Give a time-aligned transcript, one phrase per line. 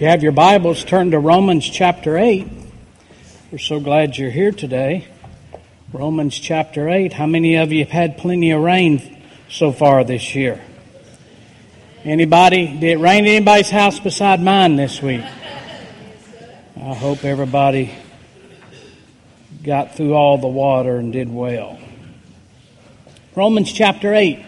[0.00, 2.48] You have your Bibles, turn to Romans chapter 8.
[3.52, 5.06] We're so glad you're here today.
[5.92, 7.12] Romans chapter 8.
[7.12, 10.58] How many of you have had plenty of rain so far this year?
[12.02, 12.66] Anybody?
[12.66, 15.20] Did it rain at anybody's house beside mine this week?
[15.20, 17.94] I hope everybody
[19.62, 21.78] got through all the water and did well.
[23.36, 24.42] Romans chapter 8,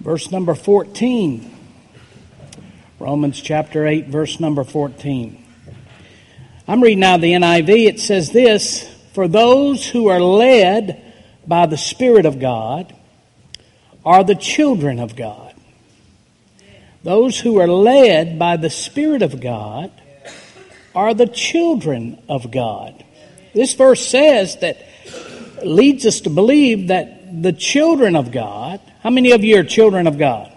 [0.00, 1.55] verse number 14.
[2.98, 5.44] Romans chapter 8, verse number 14.
[6.66, 7.88] I'm reading now the NIV.
[7.88, 11.12] It says this For those who are led
[11.46, 12.94] by the Spirit of God
[14.02, 15.54] are the children of God.
[17.02, 19.92] Those who are led by the Spirit of God
[20.94, 23.04] are the children of God.
[23.52, 24.86] This verse says that
[25.62, 30.06] leads us to believe that the children of God, how many of you are children
[30.06, 30.50] of God?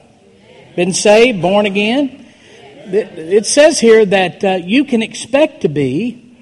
[0.78, 2.28] Been saved, born again?
[2.94, 6.38] It says here that uh, you can expect to be,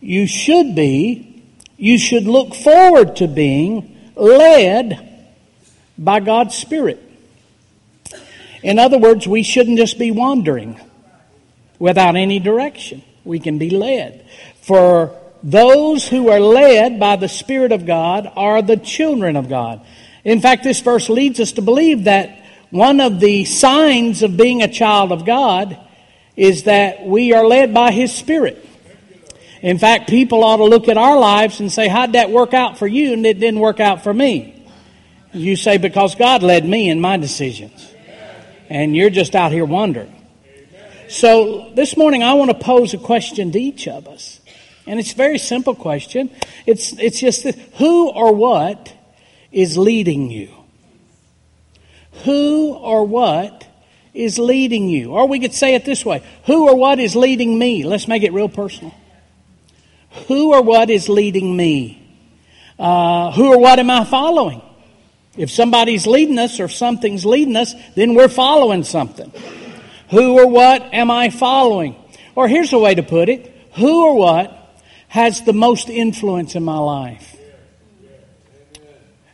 [0.00, 1.44] you should be,
[1.76, 5.28] you should look forward to being led
[5.98, 7.00] by God's Spirit.
[8.62, 10.80] In other words, we shouldn't just be wandering
[11.78, 13.02] without any direction.
[13.24, 14.26] We can be led.
[14.60, 19.84] For those who are led by the Spirit of God are the children of God.
[20.24, 22.41] In fact, this verse leads us to believe that
[22.72, 25.78] one of the signs of being a child of God
[26.36, 28.66] is that we are led by His Spirit.
[29.60, 32.78] In fact, people ought to look at our lives and say, How'd that work out
[32.78, 34.66] for you and it didn't work out for me?
[35.34, 37.92] You say, Because God led me in my decisions.
[38.70, 40.16] And you're just out here wondering.
[41.10, 44.40] So this morning I want to pose a question to each of us.
[44.86, 46.30] And it's a very simple question.
[46.64, 48.94] It's, it's just this who or what
[49.52, 50.61] is leading you?
[52.24, 53.66] Who or what
[54.14, 55.12] is leading you?
[55.12, 57.84] Or we could say it this way Who or what is leading me?
[57.84, 58.94] Let's make it real personal.
[60.28, 61.98] Who or what is leading me?
[62.78, 64.62] Uh, who or what am I following?
[65.36, 69.32] If somebody's leading us or something's leading us, then we're following something.
[70.10, 71.96] Who or what am I following?
[72.34, 74.58] Or here's a way to put it Who or what
[75.08, 77.31] has the most influence in my life?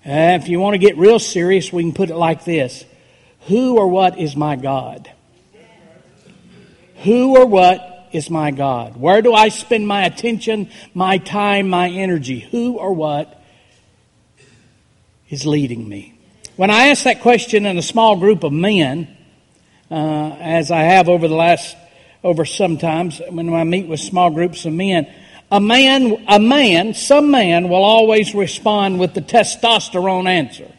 [0.05, 2.85] And if you want to get real serious, we can put it like this
[3.49, 5.11] Who or what is my God?
[7.05, 8.97] Who or what is my God?
[8.97, 12.41] Where do I spend my attention, my time, my energy?
[12.51, 13.43] Who or what
[15.29, 16.19] is leading me?
[16.57, 19.17] When I ask that question in a small group of men,
[19.91, 21.77] uh, as I have over the last,
[22.25, 25.13] over sometimes when I meet with small groups of men,
[25.51, 30.71] a man, a man, some man will always respond with the testosterone answer.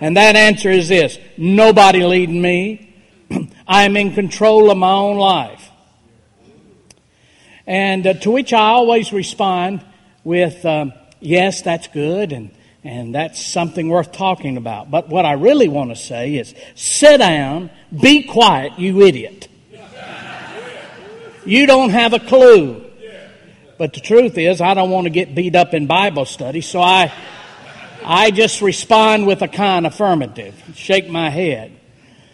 [0.00, 2.94] And that answer is this nobody leading me.
[3.66, 5.70] I am in control of my own life.
[7.66, 9.84] And uh, to which I always respond
[10.22, 12.50] with, um, yes, that's good, and,
[12.84, 14.90] and that's something worth talking about.
[14.90, 19.48] But what I really want to say is, sit down, be quiet, you idiot.
[21.44, 22.85] You don't have a clue.
[23.78, 26.80] But the truth is, I don't want to get beat up in Bible study, so
[26.80, 27.12] I,
[28.04, 31.78] I just respond with a kind affirmative, shake my head.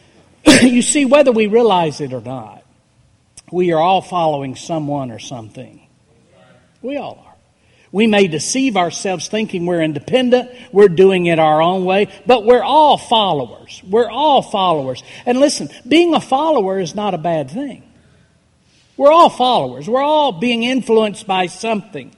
[0.62, 2.62] you see, whether we realize it or not,
[3.50, 5.86] we are all following someone or something.
[6.80, 7.32] We all are.
[7.92, 12.62] We may deceive ourselves thinking we're independent, we're doing it our own way, but we're
[12.62, 13.82] all followers.
[13.86, 15.02] We're all followers.
[15.26, 17.82] And listen, being a follower is not a bad thing.
[19.02, 19.88] We're all followers.
[19.88, 22.14] We're all being influenced by something.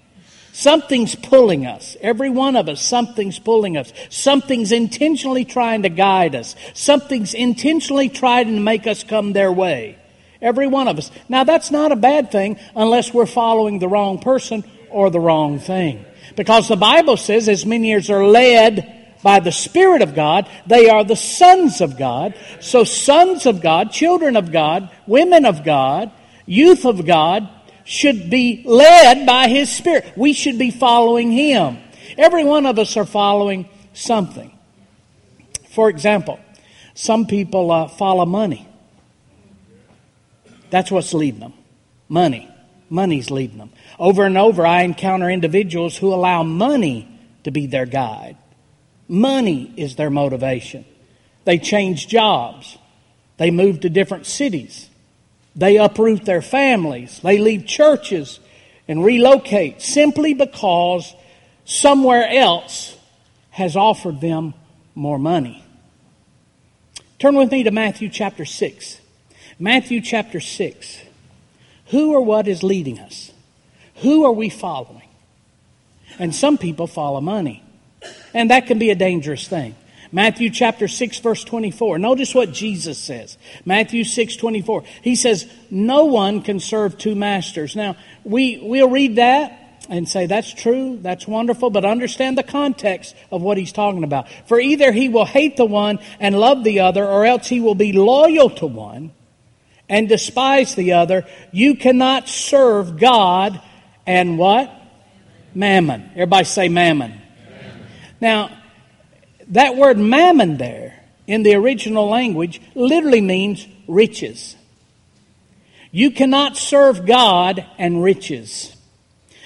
[0.52, 1.96] Something's pulling us.
[2.02, 3.90] Every one of us, something's pulling us.
[4.10, 6.54] Something's intentionally trying to guide us.
[6.74, 9.96] Something's intentionally trying to make us come their way.
[10.42, 11.10] Every one of us.
[11.26, 15.60] Now, that's not a bad thing unless we're following the wrong person or the wrong
[15.60, 16.04] thing.
[16.36, 20.90] Because the Bible says, as many as are led by the Spirit of God, they
[20.90, 22.34] are the sons of God.
[22.60, 26.10] So, sons of God, children of God, women of God,
[26.46, 27.48] youth of God
[27.84, 30.12] should be led by His Spirit.
[30.16, 31.78] We should be following Him.
[32.16, 34.56] Every one of us are following something.
[35.70, 36.40] For example,
[36.94, 38.68] some people uh, follow money.
[40.70, 41.54] That's what's leading them.
[42.08, 42.48] Money.
[42.88, 43.72] Money's leading them.
[43.98, 47.08] Over and over, I encounter individuals who allow money
[47.44, 48.36] to be their guide.
[49.08, 50.84] Money is their motivation.
[51.44, 52.78] They change jobs.
[53.36, 54.88] They move to different cities.
[55.56, 57.20] They uproot their families.
[57.20, 58.40] They leave churches
[58.88, 61.14] and relocate simply because
[61.64, 62.96] somewhere else
[63.50, 64.54] has offered them
[64.94, 65.64] more money.
[67.18, 69.00] Turn with me to Matthew chapter 6.
[69.58, 70.98] Matthew chapter 6.
[71.86, 73.32] Who or what is leading us?
[73.96, 75.08] Who are we following?
[76.18, 77.62] And some people follow money.
[78.34, 79.76] And that can be a dangerous thing.
[80.14, 81.98] Matthew chapter 6 verse 24.
[81.98, 83.36] Notice what Jesus says.
[83.64, 84.84] Matthew 6 24.
[85.02, 87.74] He says, no one can serve two masters.
[87.74, 93.16] Now, we, we'll read that and say, that's true, that's wonderful, but understand the context
[93.32, 94.28] of what he's talking about.
[94.46, 97.74] For either he will hate the one and love the other, or else he will
[97.74, 99.10] be loyal to one
[99.88, 101.26] and despise the other.
[101.50, 103.60] You cannot serve God
[104.06, 104.72] and what?
[105.56, 106.10] Mammon.
[106.12, 107.20] Everybody say mammon.
[107.50, 107.86] mammon.
[108.20, 108.63] Now,
[109.48, 114.56] that word mammon there in the original language literally means riches.
[115.90, 118.76] You cannot serve God and riches.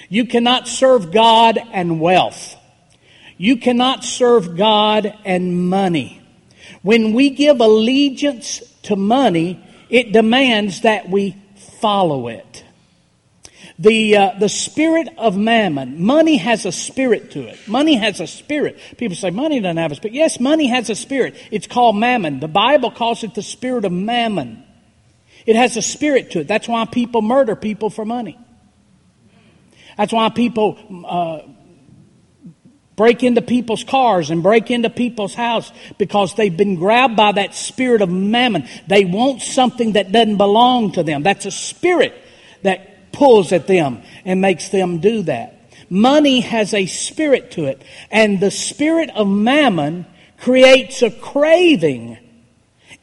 [0.09, 2.57] You cannot serve God and wealth.
[3.37, 6.23] You cannot serve God and money.
[6.83, 11.37] When we give allegiance to money, it demands that we
[11.81, 12.65] follow it.
[13.81, 16.03] The, uh, the spirit of mammon.
[16.03, 17.69] Money has a spirit to it.
[17.69, 18.77] Money has a spirit.
[18.97, 20.15] People say money doesn't have a spirit.
[20.15, 21.37] Yes, money has a spirit.
[21.53, 22.41] It's called mammon.
[22.41, 24.65] The Bible calls it the spirit of mammon.
[25.47, 26.49] It has a spirit to it.
[26.49, 28.37] That's why people murder people for money.
[29.97, 31.41] That's why people uh,
[32.99, 37.55] break into people's cars and break into people's house because they've been grabbed by that
[37.55, 38.69] spirit of mammon.
[38.89, 41.23] They want something that doesn't belong to them.
[41.23, 42.13] That's a spirit
[42.63, 45.55] that pulls at them and makes them do that.
[45.91, 50.07] Money has a spirit to it, and the spirit of mammon
[50.39, 52.19] creates a craving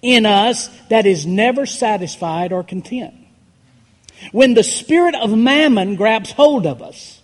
[0.01, 3.13] in us that is never satisfied or content.
[4.31, 7.21] When the spirit of mammon grabs hold of us,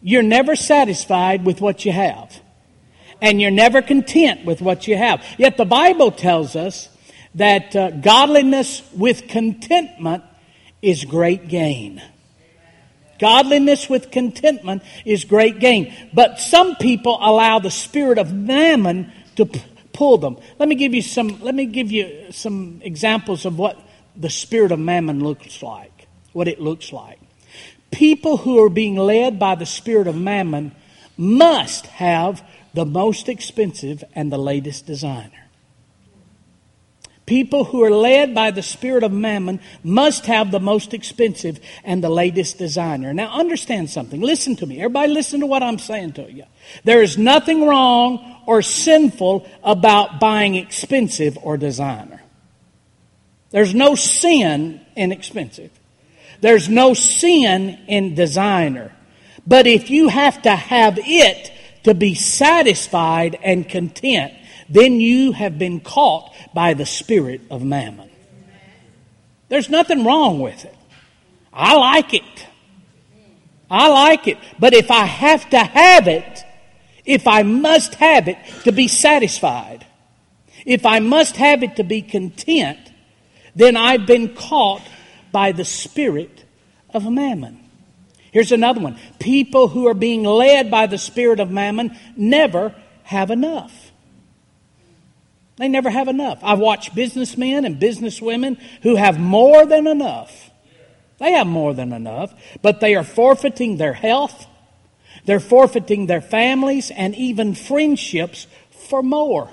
[0.00, 2.40] you're never satisfied with what you have.
[3.20, 5.24] And you're never content with what you have.
[5.38, 6.88] Yet the Bible tells us
[7.34, 10.22] that uh, godliness with contentment
[10.82, 12.02] is great gain.
[13.18, 15.92] Godliness with contentment is great gain.
[16.12, 20.36] But some people allow the spirit of mammon to p- pull them.
[20.58, 23.78] Let me give you some let me give you some examples of what
[24.14, 26.06] the spirit of mammon looks like.
[26.32, 27.18] What it looks like.
[27.90, 30.72] People who are being led by the spirit of mammon
[31.16, 32.44] must have
[32.74, 35.47] the most expensive and the latest designer.
[37.28, 42.02] People who are led by the spirit of mammon must have the most expensive and
[42.02, 43.12] the latest designer.
[43.12, 44.22] Now understand something.
[44.22, 44.78] Listen to me.
[44.78, 46.44] Everybody listen to what I'm saying to you.
[46.84, 52.22] There is nothing wrong or sinful about buying expensive or designer.
[53.50, 55.70] There's no sin in expensive.
[56.40, 58.90] There's no sin in designer.
[59.46, 61.52] But if you have to have it
[61.82, 64.32] to be satisfied and content,
[64.68, 68.10] then you have been caught by the spirit of mammon.
[69.48, 70.74] There's nothing wrong with it.
[71.52, 72.46] I like it.
[73.70, 74.38] I like it.
[74.58, 76.44] But if I have to have it,
[77.04, 79.86] if I must have it to be satisfied,
[80.66, 82.78] if I must have it to be content,
[83.54, 84.82] then I've been caught
[85.32, 86.44] by the spirit
[86.90, 87.64] of mammon.
[88.32, 88.98] Here's another one.
[89.18, 92.74] People who are being led by the spirit of mammon never
[93.04, 93.87] have enough.
[95.58, 96.38] They never have enough.
[96.42, 100.50] I've watched businessmen and businesswomen who have more than enough.
[101.18, 102.32] They have more than enough,
[102.62, 104.46] but they are forfeiting their health,
[105.24, 109.50] they're forfeiting their families, and even friendships for more.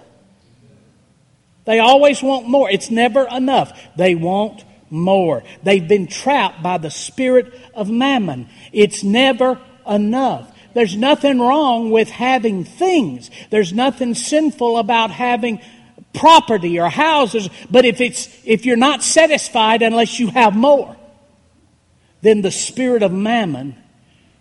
[1.65, 2.70] They always want more.
[2.70, 3.77] It's never enough.
[3.98, 5.44] They want more.
[5.63, 8.48] They've been trapped by the spirit of mammon.
[8.72, 10.51] It's never enough.
[10.75, 13.32] There's nothing wrong with having things.
[13.50, 15.62] There's nothing sinful about having
[16.15, 20.95] property or houses, but if it's if you're not satisfied unless you have more,
[22.22, 23.75] then the spirit of mammon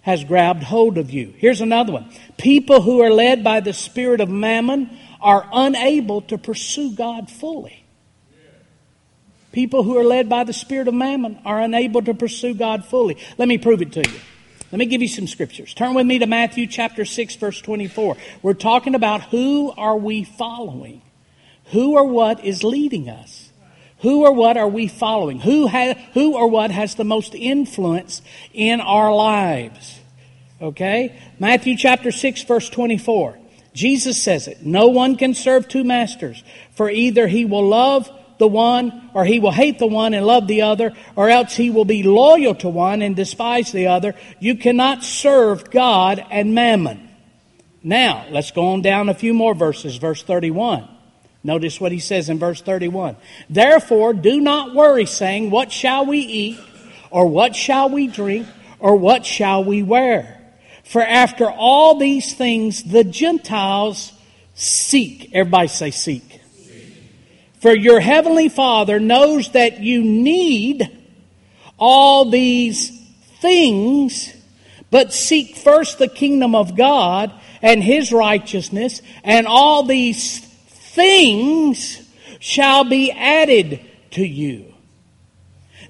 [0.02, 1.34] has grabbed hold of you.
[1.38, 2.10] Here's another one.
[2.36, 4.90] People who are led by the spirit of mammon
[5.20, 7.84] are unable to pursue God fully.
[9.50, 13.16] People who are led by the spirit of mammon are unable to pursue God fully.
[13.38, 14.20] Let me prove it to you.
[14.72, 15.72] Let me give you some scriptures.
[15.72, 18.16] Turn with me to Matthew chapter 6 verse 24.
[18.42, 21.00] We're talking about who are we following?
[21.66, 23.50] Who or what is leading us?
[24.00, 25.40] Who or what are we following?
[25.40, 28.20] Who, ha- who or what has the most influence
[28.52, 29.98] in our lives?
[30.60, 31.18] Okay?
[31.38, 33.38] Matthew chapter 6, verse 24.
[33.72, 34.62] Jesus says it.
[34.62, 39.40] No one can serve two masters, for either he will love the one, or he
[39.40, 42.68] will hate the one and love the other, or else he will be loyal to
[42.68, 44.14] one and despise the other.
[44.38, 47.08] You cannot serve God and mammon.
[47.82, 49.96] Now, let's go on down a few more verses.
[49.96, 50.88] Verse 31.
[51.44, 53.16] Notice what he says in verse 31.
[53.50, 56.58] Therefore, do not worry, saying, What shall we eat?
[57.10, 58.48] Or what shall we drink?
[58.78, 60.40] Or what shall we wear?
[60.84, 64.12] For after all these things the Gentiles
[64.54, 65.30] seek.
[65.32, 66.40] Everybody say seek.
[67.60, 70.90] For your heavenly Father knows that you need
[71.78, 72.90] all these
[73.40, 74.34] things,
[74.90, 77.32] but seek first the kingdom of God
[77.62, 80.43] and his righteousness, and all these
[80.94, 82.00] things
[82.40, 83.80] shall be added
[84.12, 84.72] to you.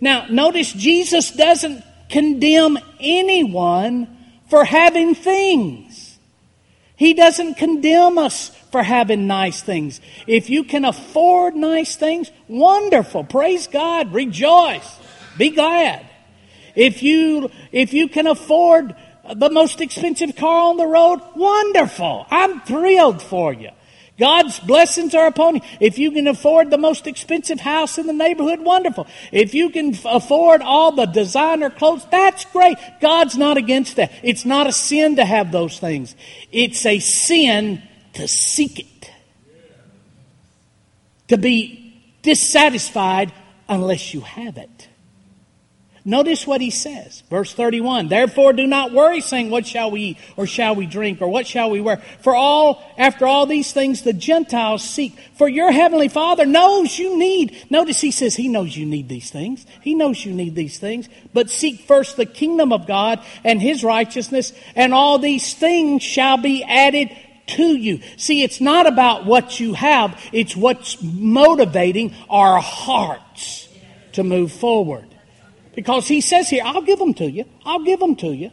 [0.00, 4.16] Now, notice Jesus doesn't condemn anyone
[4.49, 6.18] for having things.
[6.96, 10.00] He doesn't condemn us for having nice things.
[10.26, 13.25] If you can afford nice things, wonderful.
[13.25, 14.12] Praise God.
[14.12, 14.99] Rejoice.
[15.37, 16.06] Be glad.
[16.75, 18.94] If you, if you can afford
[19.32, 22.26] the most expensive car on the road, wonderful.
[22.30, 23.70] I'm thrilled for you.
[24.18, 25.61] God's blessings are upon you.
[25.80, 29.09] If you can afford the most expensive house in the neighborhood, wonderful.
[29.33, 32.78] If you can afford all the designer clothes, that's great.
[33.00, 34.12] God's not against that.
[34.23, 36.14] It's not a sin to have those things.
[36.52, 39.11] It's a sin to seek it.
[41.28, 43.33] To be dissatisfied
[43.68, 44.88] unless you have it.
[46.06, 47.23] Notice what he says.
[47.30, 48.08] Verse 31.
[48.08, 51.46] Therefore do not worry saying, what shall we eat or shall we drink or what
[51.46, 51.96] shall we wear?
[52.20, 55.18] For all, after all these things the Gentiles seek.
[55.37, 57.56] For your heavenly Father knows you need.
[57.70, 59.64] Notice he says he knows you need these things.
[59.80, 61.08] He knows you need these things.
[61.32, 66.37] But seek first the kingdom of God and his righteousness and all these things shall
[66.37, 68.00] be added to you.
[68.18, 70.20] See, it's not about what you have.
[70.34, 73.68] It's what's motivating our hearts
[74.12, 75.13] to move forward.
[75.74, 77.44] Because he says here, I'll give them to you.
[77.64, 78.50] I'll give them to you.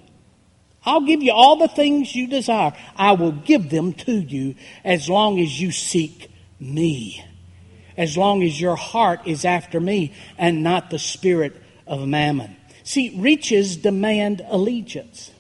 [0.84, 2.74] I'll give you all the things you desire.
[2.96, 7.24] I will give them to you as long as you seek me.
[7.98, 12.56] As long as your heart is after me and not the spirit of mammon.
[12.84, 15.32] See, riches demand allegiance.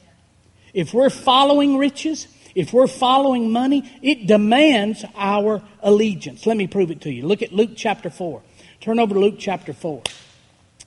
[0.73, 6.45] If we're following riches, if we're following money, it demands our allegiance.
[6.45, 7.25] Let me prove it to you.
[7.25, 8.41] Look at Luke chapter 4.
[8.79, 10.03] Turn over to Luke chapter 4.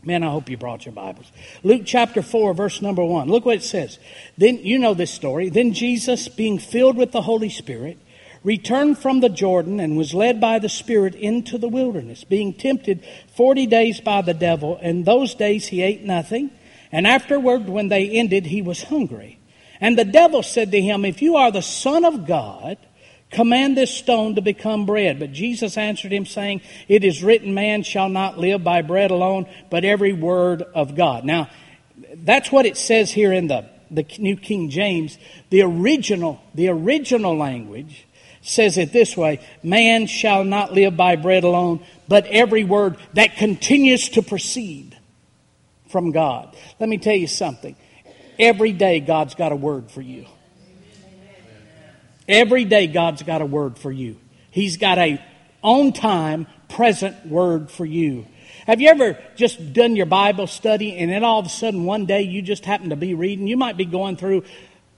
[0.07, 1.33] Man, I hope you brought your Bibles.
[1.63, 3.29] Luke chapter 4, verse number 1.
[3.29, 3.99] Look what it says.
[4.37, 5.49] Then, you know this story.
[5.49, 7.99] Then Jesus, being filled with the Holy Spirit,
[8.43, 13.03] returned from the Jordan and was led by the Spirit into the wilderness, being tempted
[13.35, 14.79] 40 days by the devil.
[14.83, 16.51] And those days he ate nothing.
[16.93, 19.39] And afterward, when they ended, he was hungry.
[19.81, 22.77] And the devil said to him, If you are the Son of God,
[23.35, 25.19] Command this stone to become bread.
[25.19, 29.47] But Jesus answered him, saying, It is written, Man shall not live by bread alone,
[29.71, 31.25] but every word of God.
[31.25, 31.51] Now,
[32.15, 35.19] that's what it says here in the, the New King James.
[35.51, 38.07] The original, the original language
[38.41, 43.37] says it this way Man shall not live by bread alone, but every word that
[43.37, 44.97] continues to proceed
[45.89, 46.57] from God.
[46.79, 47.75] Let me tell you something.
[48.39, 50.27] Every day, God's got a word for you.
[52.29, 54.17] Every day God's got a word for you.
[54.51, 55.23] He's got a
[55.63, 58.27] on time, present word for you.
[58.67, 62.07] Have you ever just done your Bible study and then all of a sudden one
[62.07, 63.47] day you just happen to be reading?
[63.47, 64.45] You might be going through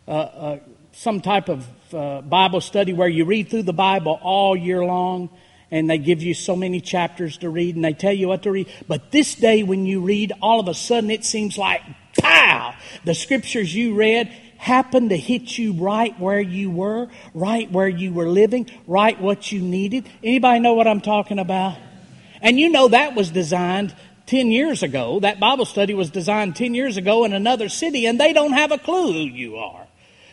[0.06, 0.58] uh, uh,
[0.92, 5.30] some type of uh, Bible study where you read through the Bible all year long
[5.70, 8.50] and they give you so many chapters to read and they tell you what to
[8.50, 8.68] read.
[8.86, 11.82] But this day when you read, all of a sudden it seems like,
[12.18, 12.74] pow!
[13.04, 14.32] The scriptures you read
[14.66, 19.52] happened to hit you right where you were, right where you were living, right what
[19.52, 20.08] you needed.
[20.24, 21.78] Anybody know what I'm talking about?
[22.42, 23.94] And you know that was designed
[24.26, 25.20] 10 years ago.
[25.20, 28.72] That Bible study was designed 10 years ago in another city and they don't have
[28.72, 29.86] a clue who you are.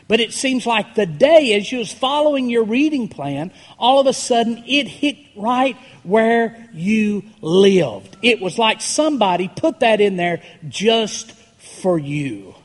[0.08, 4.08] But it seems like the day as you was following your reading plan, all of
[4.08, 8.18] a sudden it hit right where you lived.
[8.24, 11.34] It was like somebody put that in there just
[11.82, 12.56] for you.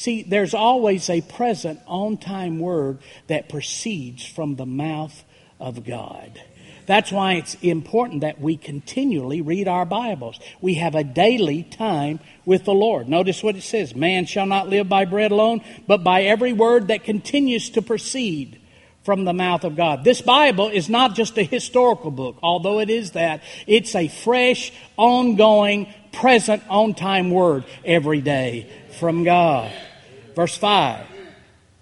[0.00, 5.24] See, there's always a present, on time word that proceeds from the mouth
[5.60, 6.40] of God.
[6.86, 10.40] That's why it's important that we continually read our Bibles.
[10.62, 13.10] We have a daily time with the Lord.
[13.10, 16.88] Notice what it says Man shall not live by bread alone, but by every word
[16.88, 18.58] that continues to proceed
[19.04, 20.02] from the mouth of God.
[20.02, 23.42] This Bible is not just a historical book, although it is that.
[23.66, 28.66] It's a fresh, ongoing, present, on time word every day
[28.98, 29.70] from God.
[30.34, 31.06] Verse 5.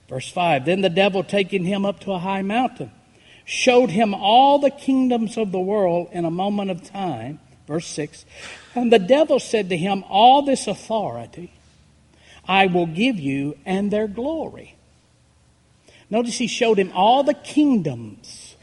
[0.09, 0.64] Verse 5.
[0.64, 2.90] Then the devil, taking him up to a high mountain,
[3.45, 7.40] showed him all the kingdoms of the world in a moment of time.
[7.67, 8.25] Verse 6.
[8.75, 11.52] And the devil said to him, All this authority
[12.47, 14.76] I will give you and their glory.
[16.11, 18.57] Notice he showed him all the kingdoms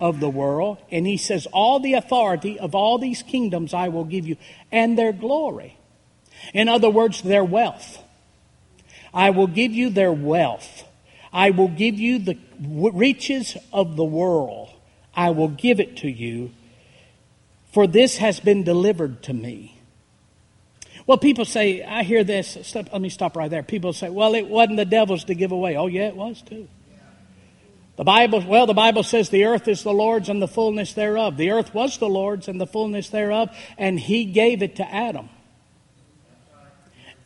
[0.00, 0.78] of the world.
[0.90, 4.36] And he says, All the authority of all these kingdoms I will give you,
[4.72, 5.76] and their glory.
[6.54, 8.02] In other words, their wealth.
[9.16, 10.84] I will give you their wealth.
[11.32, 14.68] I will give you the riches of the world.
[15.14, 16.52] I will give it to you,
[17.72, 19.80] for this has been delivered to me.
[21.06, 22.58] Well, people say, I hear this.
[22.62, 23.62] Stop, let me stop right there.
[23.62, 25.76] People say, well, it wasn't the devil's to give away.
[25.76, 26.68] Oh, yeah, it was too.
[27.96, 31.38] The Bible, well, the Bible says the earth is the Lord's and the fullness thereof.
[31.38, 35.30] The earth was the Lord's and the fullness thereof, and he gave it to Adam.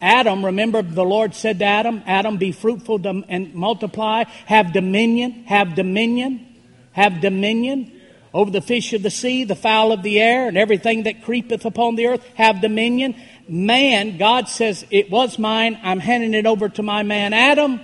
[0.01, 5.75] Adam, remember the Lord said to Adam, Adam, be fruitful and multiply, have dominion, have
[5.75, 6.47] dominion,
[6.93, 7.93] have dominion
[8.33, 11.65] over the fish of the sea, the fowl of the air, and everything that creepeth
[11.65, 13.15] upon the earth, have dominion.
[13.49, 17.81] Man, God says, it was mine, I'm handing it over to my man Adam.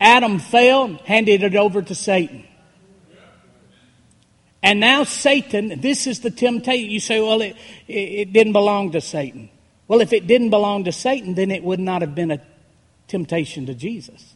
[0.00, 2.44] Adam fell, handed it over to Satan.
[4.62, 6.90] And now Satan, this is the temptation.
[6.90, 9.48] You say, well, it, it, didn't belong to Satan.
[9.88, 12.40] Well, if it didn't belong to Satan, then it would not have been a
[13.08, 14.34] temptation to Jesus.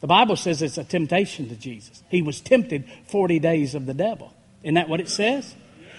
[0.00, 2.02] The Bible says it's a temptation to Jesus.
[2.08, 4.32] He was tempted 40 days of the devil.
[4.62, 5.54] Isn't that what it says?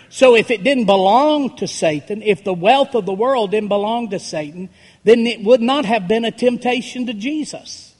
[0.10, 4.10] So if it didn't belong to Satan, if the wealth of the world didn't belong
[4.10, 4.70] to Satan,
[5.04, 7.96] then it would not have been a temptation to Jesus.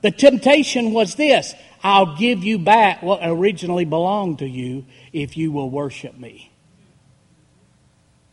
[0.00, 5.52] The temptation was this I'll give you back what originally belonged to you if you
[5.52, 6.51] will worship me.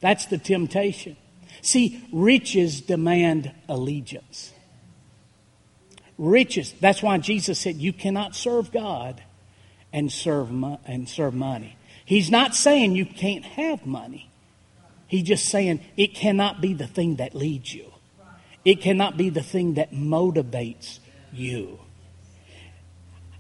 [0.02, 1.18] That's the temptation.
[1.62, 4.54] See, riches demand allegiance.
[6.18, 6.74] Riches.
[6.80, 9.22] That's why Jesus said you cannot serve God
[9.92, 10.52] and serve
[10.86, 11.78] and serve money.
[12.06, 14.30] He's not saying you can't have money.
[15.08, 17.92] He's just saying it cannot be the thing that leads you.
[18.64, 21.00] It cannot be the thing that motivates
[21.34, 21.80] you.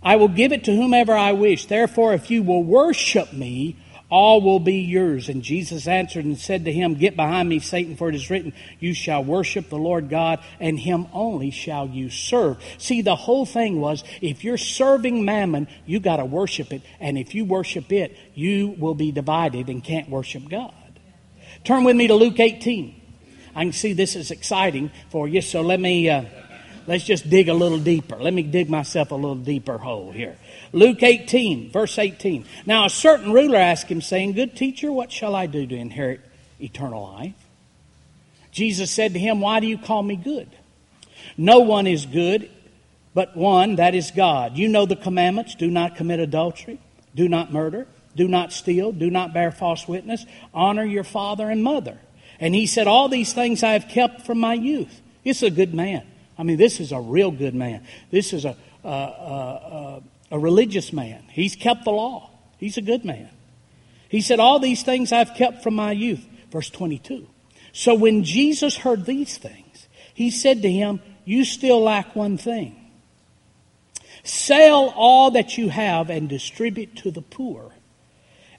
[0.01, 1.65] I will give it to whomever I wish.
[1.65, 3.75] Therefore, if you will worship me,
[4.09, 5.29] all will be yours.
[5.29, 8.53] And Jesus answered and said to him, Get behind me, Satan, for it is written,
[8.79, 12.57] You shall worship the Lord God, and him only shall you serve.
[12.77, 16.81] See, the whole thing was if you're serving mammon, you got to worship it.
[16.99, 20.73] And if you worship it, you will be divided and can't worship God.
[21.63, 22.95] Turn with me to Luke 18.
[23.55, 26.09] I can see this is exciting for you, so let me.
[26.09, 26.25] Uh,
[26.87, 28.15] let's just dig a little deeper.
[28.15, 30.37] Let me dig myself a little deeper hole here.
[30.71, 32.45] Luke 18, verse 18.
[32.65, 36.21] Now a certain ruler asked him, saying, Good teacher, what shall I do to inherit
[36.59, 37.33] eternal life?
[38.51, 40.49] Jesus said to him, Why do you call me good?
[41.37, 42.49] No one is good
[43.13, 44.57] but one, that is God.
[44.57, 46.79] You know the commandments do not commit adultery,
[47.15, 51.63] do not murder, do not steal, do not bear false witness, honor your father and
[51.63, 51.97] mother.
[52.39, 55.01] And he said, All these things I have kept from my youth.
[55.23, 56.05] It's a good man.
[56.37, 57.83] I mean, this is a real good man.
[58.11, 58.55] This is a,
[60.37, 61.23] religious man.
[61.31, 62.29] He's kept the law.
[62.57, 63.29] He's a good man.
[64.09, 66.25] He said, All these things I've kept from my youth.
[66.51, 67.27] Verse 22.
[67.71, 72.75] So when Jesus heard these things, he said to him, You still lack one thing.
[74.23, 77.71] Sell all that you have and distribute to the poor,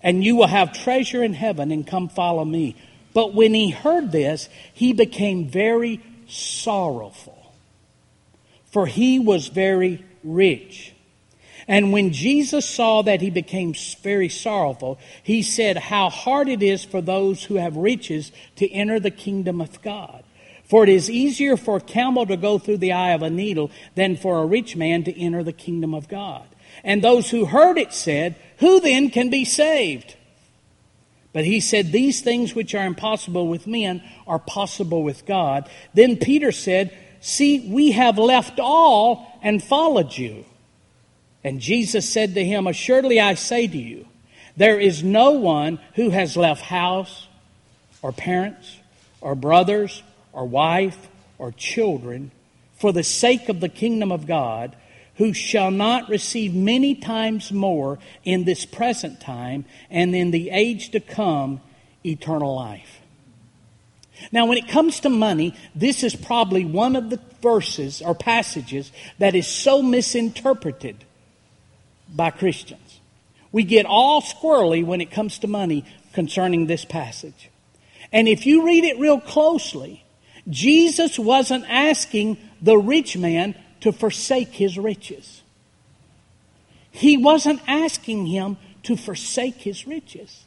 [0.02, 2.76] and you will have treasure in heaven, and come follow me.
[3.12, 7.52] But when he heard this, he became very sorrowful,
[8.66, 10.94] for he was very rich.
[11.68, 16.84] And when Jesus saw that he became very sorrowful, he said, How hard it is
[16.84, 20.24] for those who have riches to enter the kingdom of God.
[20.64, 23.70] For it is easier for a camel to go through the eye of a needle
[23.96, 26.46] than for a rich man to enter the kingdom of God.
[26.84, 30.16] And those who heard it said, Who then can be saved?
[31.32, 35.68] But he said, These things which are impossible with men are possible with God.
[35.94, 40.44] Then Peter said, See, we have left all and followed you.
[41.42, 44.06] And Jesus said to him, Assuredly I say to you,
[44.56, 47.28] there is no one who has left house
[48.02, 48.76] or parents
[49.20, 52.30] or brothers or wife or children
[52.76, 54.76] for the sake of the kingdom of God
[55.16, 60.90] who shall not receive many times more in this present time and in the age
[60.90, 61.60] to come
[62.04, 63.00] eternal life.
[64.32, 68.92] Now, when it comes to money, this is probably one of the verses or passages
[69.18, 71.04] that is so misinterpreted
[72.14, 73.00] by Christians.
[73.52, 77.50] We get all squirrely when it comes to money concerning this passage.
[78.12, 80.04] And if you read it real closely,
[80.48, 85.42] Jesus wasn't asking the rich man to forsake his riches.
[86.90, 90.44] He wasn't asking him to forsake his riches.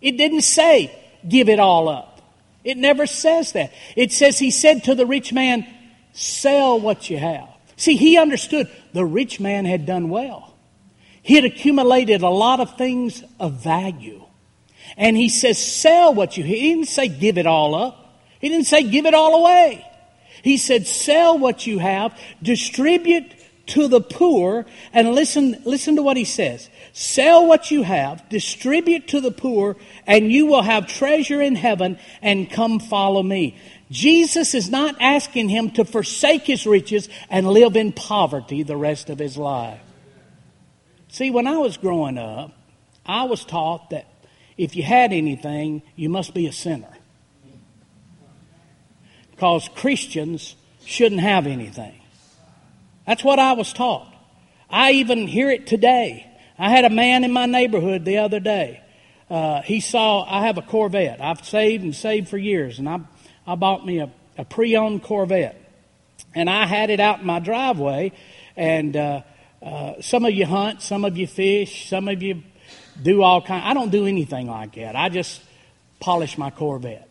[0.00, 2.20] It didn't say, give it all up.
[2.64, 3.72] It never says that.
[3.96, 5.66] It says, he said to the rich man,
[6.12, 7.48] sell what you have.
[7.76, 10.55] See, he understood the rich man had done well.
[11.26, 14.22] He had accumulated a lot of things of value.
[14.96, 18.22] And he says, sell what you, he didn't say give it all up.
[18.40, 19.84] He didn't say give it all away.
[20.44, 23.34] He said, sell what you have, distribute
[23.66, 26.70] to the poor, and listen, listen to what he says.
[26.92, 31.98] Sell what you have, distribute to the poor, and you will have treasure in heaven,
[32.22, 33.56] and come follow me.
[33.90, 39.10] Jesus is not asking him to forsake his riches and live in poverty the rest
[39.10, 39.80] of his life.
[41.16, 42.52] See, when I was growing up,
[43.06, 44.04] I was taught that
[44.58, 46.94] if you had anything, you must be a sinner.
[49.30, 51.98] Because Christians shouldn't have anything.
[53.06, 54.12] That's what I was taught.
[54.68, 56.30] I even hear it today.
[56.58, 58.82] I had a man in my neighborhood the other day.
[59.30, 61.22] Uh, he saw I have a Corvette.
[61.22, 63.00] I've saved and saved for years, and I,
[63.46, 65.58] I bought me a, a pre-owned Corvette,
[66.34, 68.12] and I had it out in my driveway.
[68.54, 69.22] And uh,
[69.62, 72.42] uh, some of you hunt, some of you fish, some of you
[73.02, 73.64] do all kind.
[73.64, 74.96] I don't do anything like that.
[74.96, 75.42] I just
[76.00, 77.08] polish my Corvette.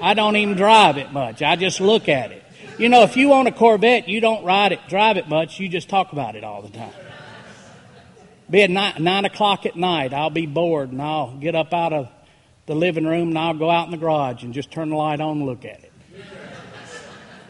[0.00, 1.42] I don't even drive it much.
[1.42, 2.42] I just look at it.
[2.78, 5.60] You know, if you own a Corvette, you don't ride it, drive it much.
[5.60, 6.92] You just talk about it all the time.
[8.50, 11.92] Be at nine, nine o'clock at night, I'll be bored and I'll get up out
[11.92, 12.08] of
[12.66, 15.20] the living room and I'll go out in the garage and just turn the light
[15.20, 15.92] on and look at it.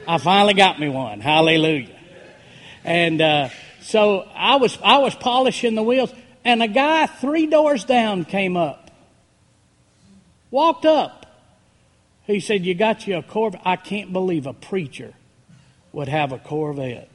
[0.07, 1.21] I finally got me one.
[1.21, 1.99] Hallelujah.
[2.85, 3.49] And uh,
[3.81, 6.13] so I was I was polishing the wheels,
[6.45, 8.91] and a guy three doors down came up,
[10.51, 11.27] walked up.
[12.25, 15.15] He said, "You got you a Corvette." I can't believe a preacher
[15.93, 17.09] would have a Corvette.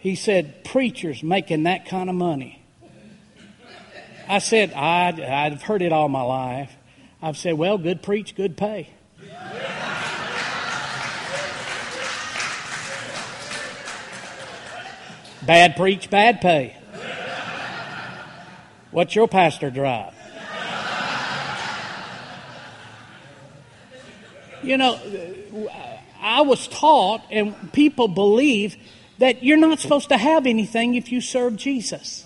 [0.00, 2.62] He said, "Preachers making that kind of money."
[4.28, 5.08] I said, I,
[5.46, 6.72] I've heard it all my life.
[7.20, 8.88] I've said, well, good preach, good pay.
[15.46, 16.76] Bad preach, bad pay.
[18.90, 20.14] What's your pastor drive?
[24.62, 24.98] You know,
[26.20, 28.76] I was taught, and people believe,
[29.18, 32.24] that you're not supposed to have anything if you serve Jesus.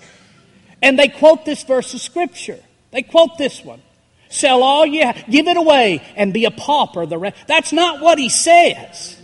[0.82, 2.60] And they quote this verse of Scripture.
[2.90, 3.80] They quote this one.
[4.28, 7.06] Sell all you have, give it away, and be a pauper.
[7.06, 7.46] The rest.
[7.46, 9.16] That's not what he says.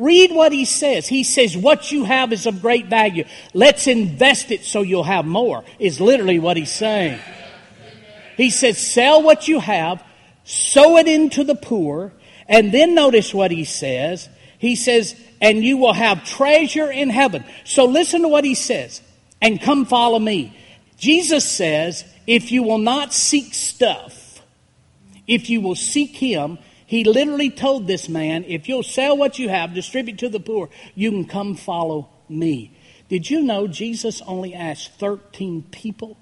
[0.00, 1.06] Read what he says.
[1.06, 3.26] He says, What you have is of great value.
[3.52, 7.20] Let's invest it so you'll have more, is literally what he's saying.
[8.38, 10.02] He says, Sell what you have,
[10.42, 12.14] sow it into the poor,
[12.48, 14.30] and then notice what he says.
[14.58, 17.44] He says, And you will have treasure in heaven.
[17.64, 19.02] So listen to what he says,
[19.42, 20.56] and come follow me.
[20.96, 24.40] Jesus says, If you will not seek stuff,
[25.26, 26.58] if you will seek him,
[26.90, 30.70] he literally told this man, if you'll sell what you have, distribute to the poor,
[30.96, 32.76] you can come follow me.
[33.08, 36.18] Did you know Jesus only asked 13 people?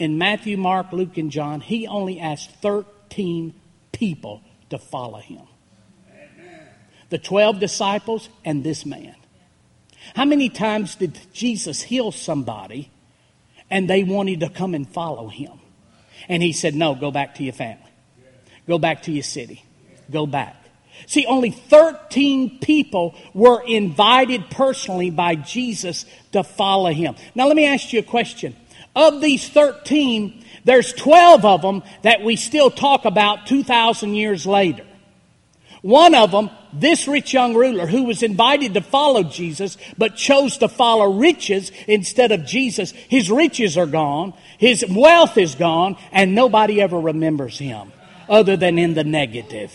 [0.00, 3.54] In Matthew, Mark, Luke, and John, he only asked 13
[3.92, 5.42] people to follow him.
[7.10, 9.14] The 12 disciples and this man.
[10.16, 12.90] How many times did Jesus heal somebody
[13.70, 15.52] and they wanted to come and follow him?
[16.28, 17.81] And he said, No, go back to your family.
[18.66, 19.64] Go back to your city.
[20.10, 20.56] Go back.
[21.06, 27.16] See, only 13 people were invited personally by Jesus to follow him.
[27.34, 28.56] Now, let me ask you a question.
[28.94, 34.84] Of these 13, there's 12 of them that we still talk about 2,000 years later.
[35.80, 40.58] One of them, this rich young ruler who was invited to follow Jesus, but chose
[40.58, 42.92] to follow riches instead of Jesus.
[42.92, 44.34] His riches are gone.
[44.58, 47.90] His wealth is gone and nobody ever remembers him
[48.32, 49.70] other than in the negative.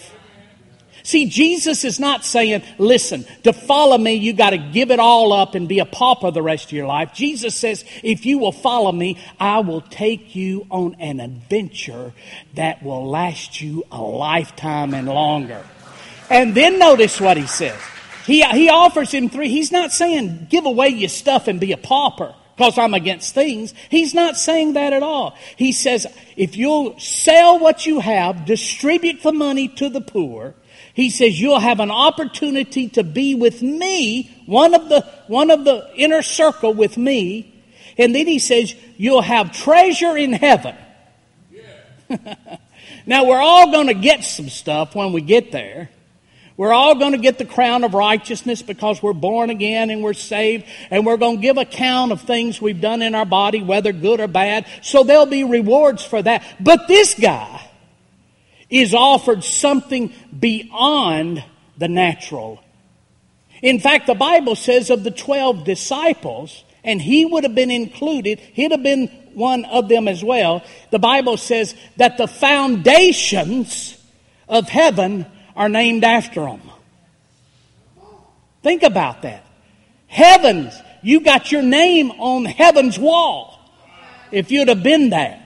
[1.04, 5.32] See, Jesus is not saying, listen, to follow me, you got to give it all
[5.32, 7.14] up and be a pauper the rest of your life.
[7.14, 12.12] Jesus says, if you will follow me, I will take you on an adventure
[12.56, 15.64] that will last you a lifetime and longer.
[16.30, 17.80] And then notice what he says.
[18.26, 19.48] He, he offers him three.
[19.48, 23.74] He's not saying give away your stuff and be a pauper because I'm against things.
[23.90, 25.38] He's not saying that at all.
[25.58, 30.56] He says, if you'll sell what you have, distribute the money to the poor,
[30.96, 35.66] he says you'll have an opportunity to be with me, one of the, one of
[35.66, 37.64] the inner circle with me.
[37.96, 40.76] And then he says you'll have treasure in heaven.
[43.06, 45.92] now we're all going to get some stuff when we get there.
[46.58, 50.14] We're all going to get the crown of righteousness because we're born again and we're
[50.14, 53.94] saved, and we're going to give account of things we've done in our body, whether
[53.94, 54.66] good or bad.
[54.82, 56.44] So there'll be rewards for that.
[56.60, 57.62] But this guy
[58.72, 61.44] is offered something beyond
[61.78, 62.64] the natural.
[63.62, 68.40] In fact, the Bible says of the 12 disciples, and he would have been included,
[68.40, 70.64] he'd have been one of them as well.
[70.90, 73.96] The Bible says that the foundations
[74.50, 76.62] of heaven are named after him.
[78.64, 79.44] Think about that.
[80.08, 83.60] Heavens, you got your name on heaven's wall
[84.32, 85.44] if you'd have been that.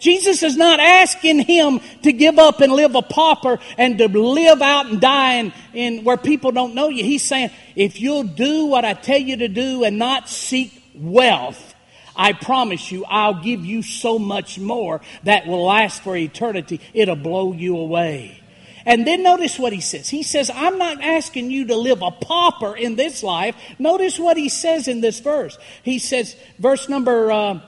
[0.00, 4.62] Jesus is not asking him to give up and live a pauper and to live
[4.62, 7.04] out and die in, in where people don't know you.
[7.04, 11.74] He's saying, if you'll do what I tell you to do and not seek wealth,
[12.16, 16.80] I promise you, I'll give you so much more that will last for eternity.
[16.94, 18.39] It'll blow you away.
[18.86, 20.08] And then notice what he says.
[20.08, 23.56] He says, I'm not asking you to live a pauper in this life.
[23.78, 25.58] Notice what he says in this verse.
[25.82, 27.60] He says, verse number uh,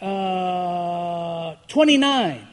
[0.00, 2.46] uh, 29,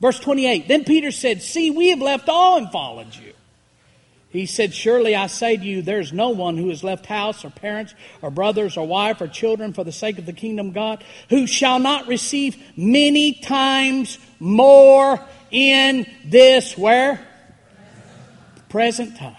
[0.00, 0.68] verse 28.
[0.68, 3.32] Then Peter said, See, we have left all and followed you.
[4.30, 7.50] He said, Surely I say to you, there's no one who has left house or
[7.50, 11.02] parents or brothers or wife or children for the sake of the kingdom of God
[11.30, 15.18] who shall not receive many times more
[15.50, 17.26] in this where?
[18.68, 19.36] Present time.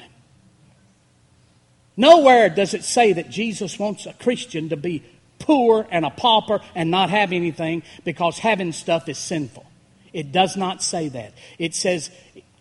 [1.98, 5.04] Nowhere does it say that Jesus wants a Christian to be
[5.39, 9.65] poor and a pauper and not have anything because having stuff is sinful.
[10.13, 11.34] It does not say that.
[11.58, 12.10] It says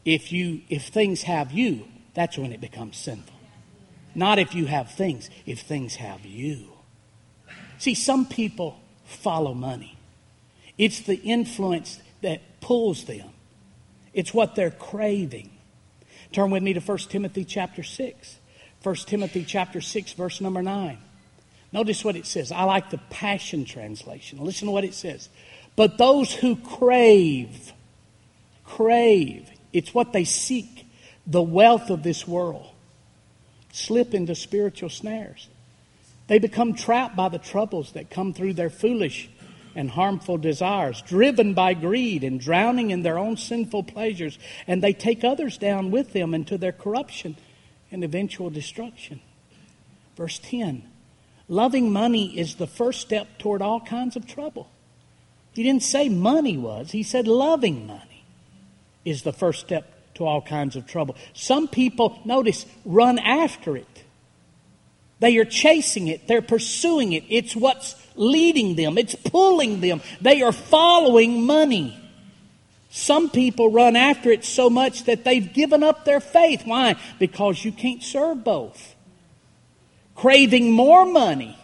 [0.05, 3.35] if you if things have you, that's when it becomes sinful.
[4.15, 6.73] Not if you have things, if things have you.
[7.79, 9.97] See, some people follow money.
[10.77, 13.31] It's the influence that pulls them.
[14.13, 15.51] It's what they're craving.
[16.33, 18.39] Turn with me to 1 Timothy chapter 6.
[18.83, 20.99] 1 Timothy chapter 6, verse number 9.
[21.73, 22.53] Notice what it says.
[22.53, 24.43] I like the Passion Translation.
[24.45, 25.29] Listen to what it says.
[25.77, 27.73] But those who crave,
[28.65, 30.87] crave, it's what they seek,
[31.27, 32.67] the wealth of this world,
[33.73, 35.49] slip into spiritual snares.
[36.27, 39.31] They become trapped by the troubles that come through their foolish
[39.79, 44.37] and harmful desires, driven by greed and drowning in their own sinful pleasures,
[44.67, 47.37] and they take others down with them into their corruption
[47.93, 49.21] and eventual destruction.
[50.17, 50.83] Verse 10
[51.47, 54.69] Loving money is the first step toward all kinds of trouble.
[55.55, 58.25] He didn't say money was, he said loving money
[59.05, 61.15] is the first step to all kinds of trouble.
[61.35, 64.05] Some people, notice, run after it.
[65.21, 67.23] They are chasing it, they're pursuing it.
[67.29, 70.01] It's what's leading them, it's pulling them.
[70.21, 71.99] They are following money.
[72.91, 76.63] Some people run after it so much that they've given up their faith.
[76.65, 76.97] Why?
[77.19, 78.95] Because you can't serve both.
[80.15, 81.59] Craving more money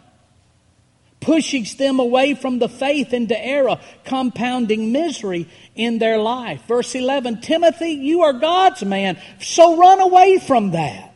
[1.24, 6.62] pushes them away from the faith into error, compounding misery in their life.
[6.68, 11.12] Verse 11 Timothy, you are God's man, so run away from that.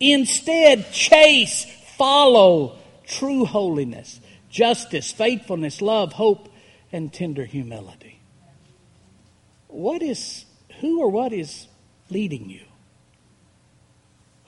[0.00, 4.19] Instead, chase, follow true holiness,
[4.50, 6.48] justice, faithfulness, love, hope,
[6.92, 8.20] and tender humility.
[9.68, 10.44] What is,
[10.80, 11.68] who or what is
[12.10, 12.64] leading you?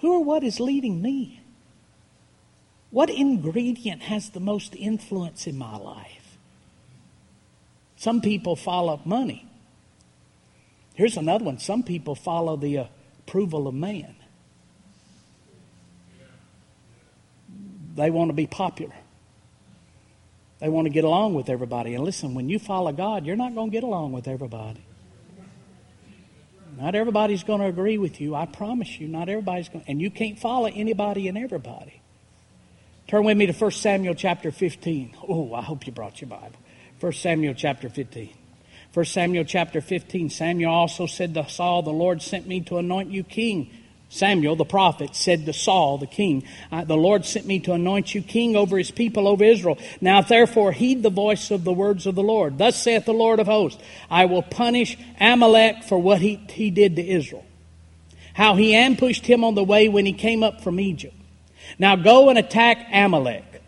[0.00, 1.40] Who or what is leading me?
[2.90, 6.36] What ingredient has the most influence in my life?
[7.96, 9.48] Some people follow money.
[10.94, 11.58] Here's another one.
[11.58, 12.88] Some people follow the
[13.20, 14.16] approval of man.
[17.94, 18.94] They want to be popular.
[20.62, 21.96] They want to get along with everybody.
[21.96, 24.80] And listen, when you follow God, you're not going to get along with everybody.
[26.78, 28.36] Not everybody's going to agree with you.
[28.36, 29.90] I promise you, not everybody's going to.
[29.90, 32.00] And you can't follow anybody and everybody.
[33.08, 35.16] Turn with me to 1 Samuel chapter 15.
[35.28, 36.54] Oh, I hope you brought your Bible.
[37.00, 38.32] 1 Samuel chapter 15.
[38.94, 40.30] 1 Samuel chapter 15.
[40.30, 43.68] Samuel also said to Saul, The Lord sent me to anoint you king
[44.12, 48.20] Samuel, the prophet, said to Saul, the king, The Lord sent me to anoint you
[48.20, 49.78] king over his people, over Israel.
[50.02, 52.58] Now therefore heed the voice of the words of the Lord.
[52.58, 56.96] Thus saith the Lord of hosts, I will punish Amalek for what he, he did
[56.96, 57.46] to Israel.
[58.34, 61.16] How he ambushed him on the way when he came up from Egypt.
[61.78, 63.62] Now go and attack Amalek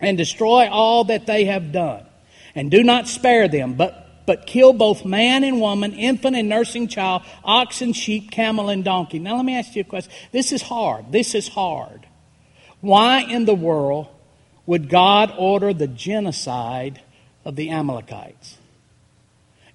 [0.00, 2.06] and destroy all that they have done.
[2.54, 6.86] And do not spare them, but but kill both man and woman, infant and nursing
[6.86, 9.18] child, ox and sheep, camel and donkey.
[9.18, 10.12] Now, let me ask you a question.
[10.32, 11.10] This is hard.
[11.10, 12.06] This is hard.
[12.82, 14.06] Why in the world
[14.66, 17.00] would God order the genocide
[17.46, 18.58] of the Amalekites?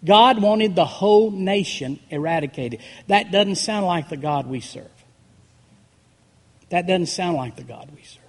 [0.06, 2.80] God wanted the whole nation eradicated.
[3.08, 4.86] That doesn't sound like the God we serve.
[6.70, 8.23] That doesn't sound like the God we serve.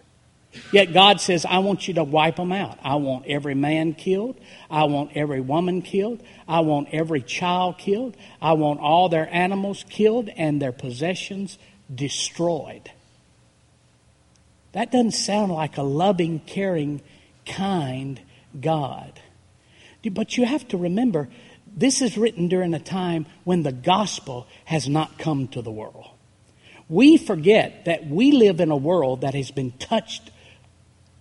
[0.73, 2.79] Yet God says, I want you to wipe them out.
[2.83, 4.37] I want every man killed.
[4.71, 6.23] I want every woman killed.
[6.49, 8.17] I want every child killed.
[8.41, 11.59] I want all their animals killed and their possessions
[11.93, 12.91] destroyed.
[14.73, 17.01] That doesn't sound like a loving, caring,
[17.47, 18.21] kind
[18.61, 19.21] God.
[20.11, 21.29] But you have to remember,
[21.77, 26.07] this is written during a time when the gospel has not come to the world.
[26.89, 30.31] We forget that we live in a world that has been touched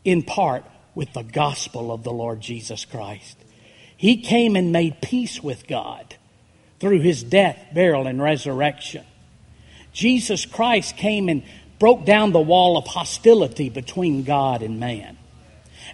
[0.03, 0.63] in part
[0.95, 3.37] with the gospel of the Lord Jesus Christ.
[3.95, 6.15] He came and made peace with God
[6.79, 9.05] through his death, burial, and resurrection.
[9.93, 11.43] Jesus Christ came and
[11.79, 15.17] broke down the wall of hostility between God and man.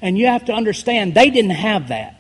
[0.02, 2.19] And you have to understand, they didn't have that.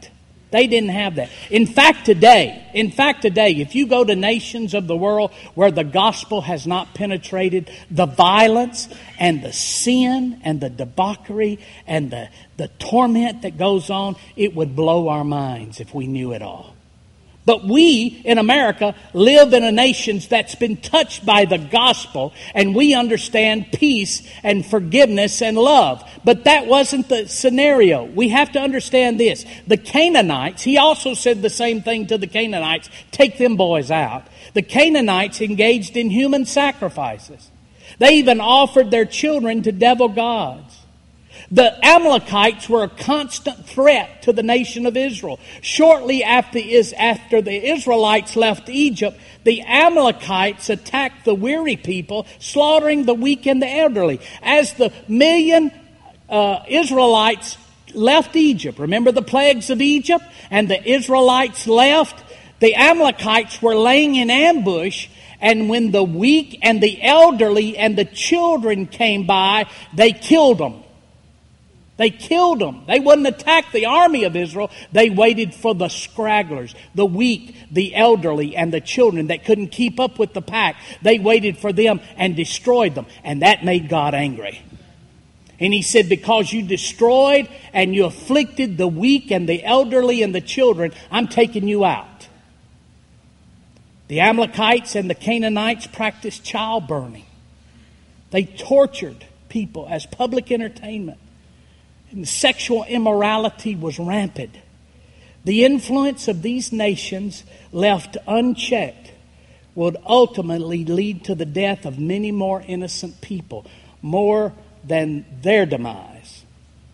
[0.51, 1.29] They didn't have that.
[1.51, 5.71] In fact, today, in fact, today, if you go to nations of the world where
[5.71, 12.29] the gospel has not penetrated, the violence and the sin and the debauchery and the,
[12.57, 16.75] the torment that goes on, it would blow our minds if we knew it all.
[17.45, 22.75] But we in America live in a nation that's been touched by the gospel and
[22.75, 26.03] we understand peace and forgiveness and love.
[26.23, 28.03] But that wasn't the scenario.
[28.03, 29.45] We have to understand this.
[29.65, 34.27] The Canaanites, he also said the same thing to the Canaanites take them boys out.
[34.53, 37.49] The Canaanites engaged in human sacrifices.
[37.97, 40.78] They even offered their children to devil gods.
[41.51, 45.39] The Amalekites were a constant threat to the nation of Israel.
[45.61, 46.59] Shortly after,
[46.97, 53.61] after the Israelites left Egypt, the Amalekites attacked the weary people, slaughtering the weak and
[53.61, 54.21] the elderly.
[54.43, 55.71] As the million
[56.29, 57.57] uh, Israelites
[57.95, 60.23] left Egypt, remember the plagues of Egypt?
[60.51, 62.23] And the Israelites left,
[62.59, 65.07] the Amalekites were laying in ambush
[65.41, 70.83] and when the weak and the elderly and the children came by, they killed them.
[71.99, 72.83] They killed them.
[72.87, 74.71] They wouldn't attack the army of Israel.
[74.93, 79.99] They waited for the scragglers, the weak, the elderly, and the children that couldn't keep
[79.99, 80.77] up with the pack.
[81.01, 83.05] They waited for them and destroyed them.
[83.21, 84.61] And that made God angry.
[85.59, 90.33] And he said, Because you destroyed and you afflicted the weak and the elderly and
[90.33, 92.29] the children, I'm taking you out.
[94.07, 97.25] The Amalekites and the Canaanites practiced child burning.
[98.31, 101.19] They tortured people as public entertainment
[102.11, 104.55] and sexual immorality was rampant.
[105.45, 109.11] The influence of these nations, left unchecked,
[109.75, 113.65] would ultimately lead to the death of many more innocent people,
[114.01, 116.43] more than their demise.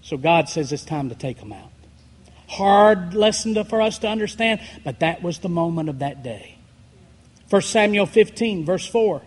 [0.01, 1.71] So God says it's time to take them out.
[2.47, 6.58] Hard lesson to, for us to understand, but that was the moment of that day.
[7.49, 9.21] 1 Samuel 15, verse 4.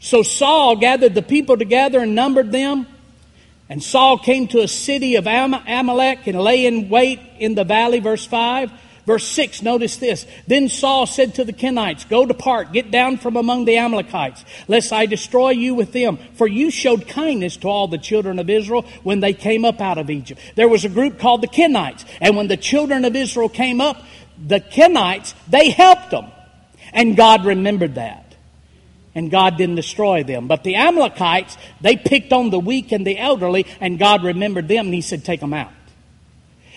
[0.00, 2.86] So Saul gathered the people together and numbered them
[3.68, 7.64] and Saul came to a city of Am- Amalek and lay in wait in the
[7.64, 8.70] valley, verse 5.
[9.06, 10.26] Verse 6, notice this.
[10.46, 14.94] Then Saul said to the Kenites, Go depart, get down from among the Amalekites, lest
[14.94, 16.18] I destroy you with them.
[16.34, 19.98] For you showed kindness to all the children of Israel when they came up out
[19.98, 20.40] of Egypt.
[20.54, 24.02] There was a group called the Kenites, and when the children of Israel came up,
[24.42, 26.30] the Kenites, they helped them.
[26.94, 28.23] And God remembered that
[29.14, 30.48] and God didn't destroy them.
[30.48, 34.86] But the Amalekites, they picked on the weak and the elderly, and God remembered them,
[34.86, 35.70] and He said, Take them out.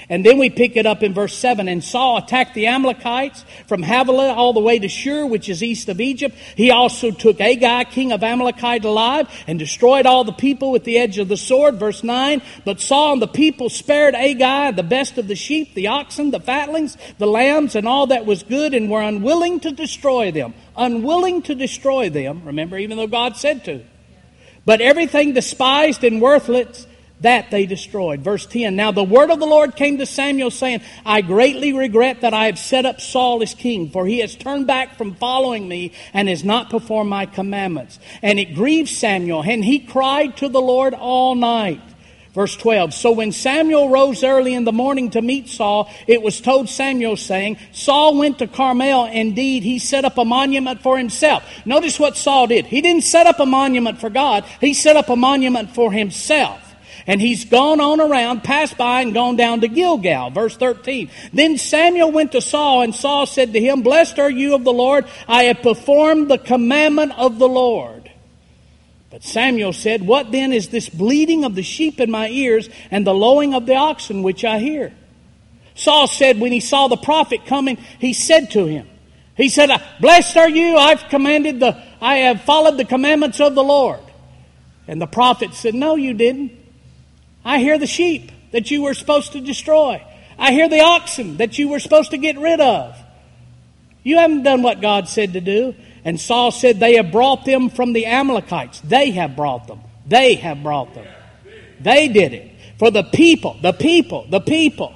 [0.09, 1.67] And then we pick it up in verse 7.
[1.67, 5.89] And Saul attacked the Amalekites from Havilah all the way to Shur, which is east
[5.89, 6.35] of Egypt.
[6.55, 10.97] He also took Agag, king of Amalekite, alive and destroyed all the people with the
[10.97, 11.75] edge of the sword.
[11.75, 12.41] Verse 9.
[12.63, 16.39] But Saul and the people spared Agag, the best of the sheep, the oxen, the
[16.39, 20.53] fatlings, the lambs, and all that was good, and were unwilling to destroy them.
[20.77, 22.43] Unwilling to destroy them.
[22.45, 23.83] Remember, even though God said to.
[24.65, 26.87] But everything despised and worthless
[27.21, 28.21] that they destroyed.
[28.21, 32.21] Verse 10 Now the word of the Lord came to Samuel, saying, I greatly regret
[32.21, 35.67] that I have set up Saul as king, for he has turned back from following
[35.67, 37.99] me and has not performed my commandments.
[38.21, 41.81] And it grieved Samuel, and he cried to the Lord all night.
[42.37, 46.39] Verse 12 So when Samuel rose early in the morning to meet Saul, it was
[46.39, 49.05] told Samuel, saying, Saul went to Carmel.
[49.05, 51.43] Indeed, he set up a monument for himself.
[51.65, 52.67] Notice what Saul did.
[52.67, 56.66] He didn't set up a monument for God, he set up a monument for himself.
[57.07, 60.29] And he's gone on around, passed by, and gone down to Gilgal.
[60.31, 61.09] Verse 13.
[61.31, 64.73] Then Samuel went to Saul, and Saul said to him, Blessed are you of the
[64.73, 65.05] Lord.
[65.25, 68.11] I have performed the commandment of the Lord.
[69.09, 73.07] But Samuel said, What then is this bleating of the sheep in my ears and
[73.07, 74.93] the lowing of the oxen which I hear?
[75.75, 78.87] Saul said, when he saw the prophet coming, he said to him,
[79.37, 79.69] He said,
[80.01, 84.01] Blessed are you, I've commanded the, I have followed the commandments of the Lord.
[84.87, 86.56] And the prophet said, No, you didn't.
[87.47, 90.03] I hear the sheep that you were supposed to destroy.
[90.37, 92.97] I hear the oxen that you were supposed to get rid of.
[94.03, 95.73] You haven't done what God said to do.
[96.03, 98.81] And Saul said, They have brought them from the Amalekites.
[98.81, 99.79] They have brought them.
[100.05, 101.07] They have brought them.
[101.79, 102.51] They did it.
[102.79, 104.93] For the people, the people, the people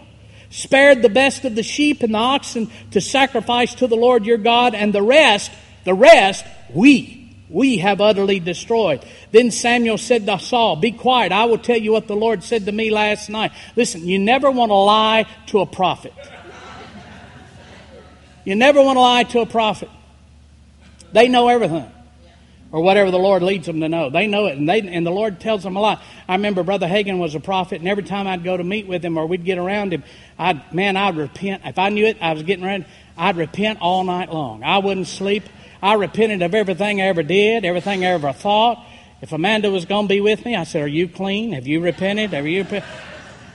[0.49, 4.38] spared the best of the sheep and the oxen to sacrifice to the Lord your
[4.38, 5.52] God, and the rest,
[5.86, 7.20] the rest, we,
[7.52, 9.06] we have utterly destroyed.
[9.32, 12.66] Then Samuel said to Saul, Be quiet, I will tell you what the Lord said
[12.66, 13.52] to me last night.
[13.76, 16.14] Listen, you never want to lie to a prophet.
[18.45, 19.89] You never want to lie to a prophet.
[21.14, 21.91] They know everything
[22.72, 24.10] or whatever the Lord leads them to know.
[24.10, 26.02] They know it, and, they, and the Lord tells them a lot.
[26.28, 29.04] I remember Brother Hagin was a prophet, and every time I'd go to meet with
[29.04, 30.04] him or we'd get around him,
[30.39, 31.64] I'd, man, I'd repent.
[31.66, 32.86] If I knew it, I was getting ready,
[33.18, 34.64] I'd repent all night long.
[34.64, 35.43] I wouldn't sleep.
[35.82, 38.86] I repented of everything I ever did, everything I ever thought.
[39.22, 41.54] If Amanda was going to be with me, I said, Are you clean?
[41.54, 42.32] Have you repented?
[42.32, 42.66] Have you?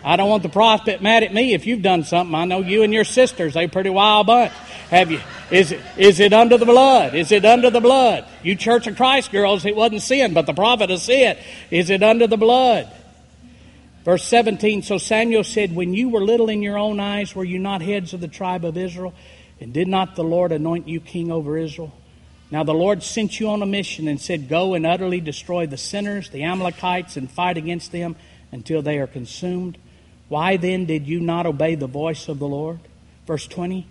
[0.05, 2.35] I don't want the prophet mad at me if you've done something.
[2.35, 4.53] I know you and your sisters, they pretty wild bunch.
[4.91, 5.21] Have you?
[5.51, 7.15] Is it, is it under the blood?
[7.15, 8.25] Is it under the blood?
[8.45, 12.05] You Church of Christ girls, it wasn't sin, but the prophet has said, Is it
[12.05, 12.89] under the blood?
[14.05, 17.59] Verse 17 So Samuel said, When you were little in your own eyes, were you
[17.59, 19.13] not heads of the tribe of Israel?
[19.61, 21.93] And did not the Lord anoint you king over Israel?
[22.51, 25.77] Now the Lord sent you on a mission and said, Go and utterly destroy the
[25.77, 28.17] sinners, the Amalekites, and fight against them
[28.53, 29.79] until they are consumed.
[30.29, 32.81] Why then did you not obey the voice of the Lord?
[33.27, 33.87] Verse 20.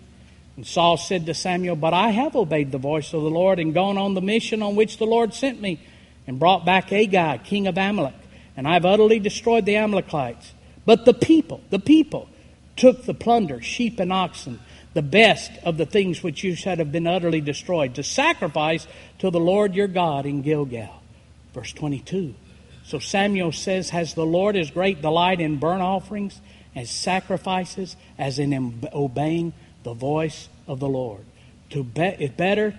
[0.56, 3.74] And Saul said to Samuel, But I have obeyed the voice of the Lord and
[3.74, 5.80] gone on the mission on which the Lord sent me,
[6.26, 8.14] and brought back Agag, king of Amalek,
[8.56, 10.52] and I've utterly destroyed the Amalekites.
[10.84, 12.28] But the people, the people,
[12.74, 14.60] took the plunder, sheep and oxen,
[14.96, 18.86] the best of the things which you said have been utterly destroyed, to sacrifice
[19.18, 21.02] to the Lord your God in Gilgal.
[21.52, 22.34] Verse 22.
[22.82, 26.40] So Samuel says, Has the Lord his great delight in burnt offerings,
[26.74, 31.26] as sacrifices, as in obeying the voice of the Lord?
[31.70, 32.74] To be, better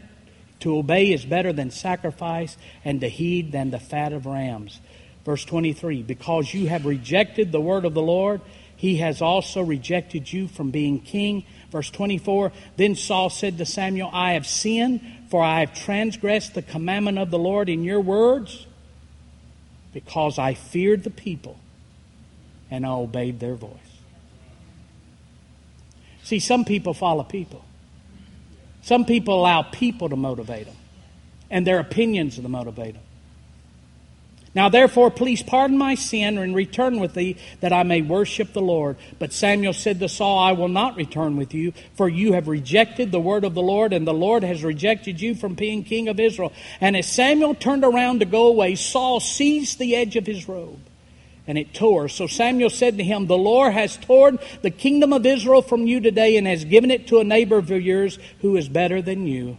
[0.62, 4.82] to obey is better than sacrifice, and to heed than the fat of rams.
[5.24, 8.42] Verse 23 Because you have rejected the word of the Lord,
[8.76, 11.44] he has also rejected you from being king.
[11.72, 16.62] Verse 24 Then Saul said to Samuel, I have sinned, for I have transgressed the
[16.62, 18.66] commandment of the Lord in your words
[19.94, 21.60] because I feared the people
[22.70, 23.72] and I obeyed their voice.
[26.24, 27.64] See, some people follow people.
[28.82, 30.76] Some people allow people to motivate them,
[31.50, 33.04] and their opinions to motivate them.
[34.56, 38.62] Now, therefore, please pardon my sin and return with thee, that I may worship the
[38.62, 38.98] Lord.
[39.20, 43.12] But Samuel said to Saul, I will not return with you, for you have rejected
[43.12, 46.20] the word of the Lord, and the Lord has rejected you from being king of
[46.20, 46.54] Israel.
[46.82, 50.80] And as Samuel turned around to go away, Saul seized the edge of his robe,
[51.46, 52.08] and it tore.
[52.08, 56.00] So Samuel said to him, The Lord has torn the kingdom of Israel from you
[56.00, 59.58] today, and has given it to a neighbor of yours who is better than you,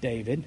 [0.00, 0.44] David.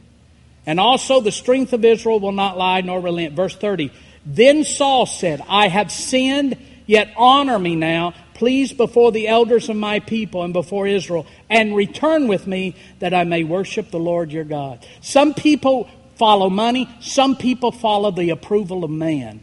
[0.69, 3.33] And also the strength of Israel will not lie nor relent.
[3.33, 3.91] Verse 30.
[4.23, 9.77] Then Saul said, I have sinned, yet honor me now, please, before the elders of
[9.77, 14.31] my people and before Israel, and return with me that I may worship the Lord
[14.31, 14.85] your God.
[15.01, 19.41] Some people follow money, some people follow the approval of man.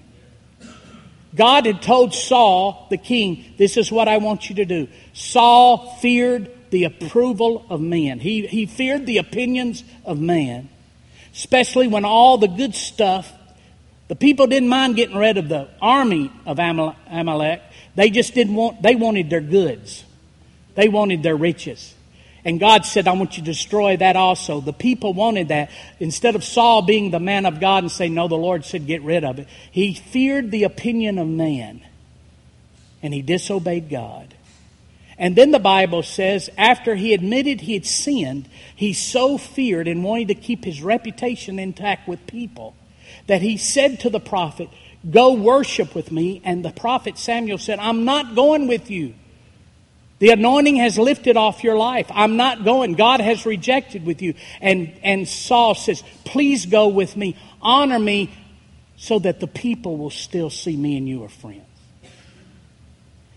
[1.35, 4.87] God had told Saul, the king, this is what I want you to do.
[5.13, 8.21] Saul feared the approval of men.
[8.21, 10.69] He, he feared the opinions of man
[11.37, 13.31] especially when all the good stuff,
[14.09, 17.63] the people didn't mind getting rid of the army of Amalek.
[17.95, 20.05] They just didn't want, they wanted their goods.
[20.77, 21.95] They wanted their riches.
[22.45, 24.61] And God said, I want you to destroy that also.
[24.61, 25.71] The people wanted that.
[25.99, 29.03] Instead of Saul being the man of God and saying, No, the Lord said, get
[29.03, 31.83] rid of it, he feared the opinion of man.
[33.03, 34.36] And he disobeyed God.
[35.19, 40.05] And then the Bible says, after he admitted he had sinned, he so feared and
[40.05, 42.77] wanted to keep his reputation intact with people
[43.27, 44.69] that he said to the prophet,
[45.09, 46.41] Go worship with me.
[46.45, 49.15] And the prophet Samuel said, I'm not going with you.
[50.19, 52.07] The anointing has lifted off your life.
[52.11, 52.95] I'm not going.
[52.95, 54.35] God has rejected with you.
[54.61, 57.37] And, and Saul says, Please go with me.
[57.61, 58.33] Honor me
[58.97, 61.66] so that the people will still see me and you are friends.